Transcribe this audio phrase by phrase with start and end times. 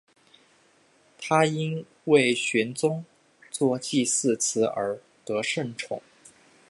[1.19, 3.05] 他因为玄宗
[3.51, 6.01] 作祭祀词而得圣宠。